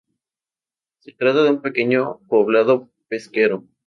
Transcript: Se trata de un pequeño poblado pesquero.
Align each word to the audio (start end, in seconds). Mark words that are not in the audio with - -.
Se 1.01 1.11
trata 1.11 1.43
de 1.43 1.51
un 1.51 1.61
pequeño 1.61 2.21
poblado 2.27 2.89
pesquero. 3.07 3.65